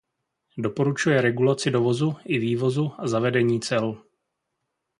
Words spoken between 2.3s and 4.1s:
vývozu a zavedení cel.